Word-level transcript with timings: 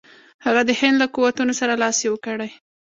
هغه 0.45 0.61
د 0.65 0.71
هند 0.79 0.95
له 1.01 1.07
قوتونو 1.15 1.53
سره 1.59 1.73
لاس 1.81 1.97
یو 2.07 2.15
کړي. 2.25 2.49